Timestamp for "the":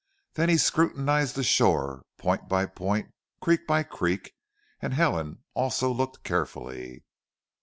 1.35-1.43